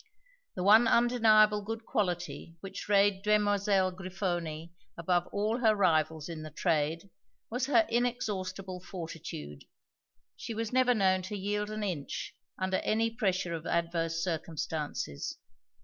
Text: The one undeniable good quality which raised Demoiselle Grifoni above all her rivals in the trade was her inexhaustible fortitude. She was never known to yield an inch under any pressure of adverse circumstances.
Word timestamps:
The 0.55 0.63
one 0.63 0.87
undeniable 0.87 1.61
good 1.61 1.85
quality 1.85 2.55
which 2.61 2.89
raised 2.89 3.23
Demoiselle 3.23 3.91
Grifoni 3.91 4.71
above 4.97 5.27
all 5.27 5.59
her 5.59 5.75
rivals 5.75 6.27
in 6.27 6.41
the 6.41 6.49
trade 6.49 7.11
was 7.51 7.67
her 7.67 7.85
inexhaustible 7.87 8.79
fortitude. 8.79 9.65
She 10.35 10.55
was 10.55 10.73
never 10.73 10.95
known 10.95 11.21
to 11.21 11.37
yield 11.37 11.69
an 11.69 11.83
inch 11.83 12.33
under 12.57 12.77
any 12.77 13.11
pressure 13.11 13.53
of 13.53 13.67
adverse 13.67 14.23
circumstances. 14.23 15.37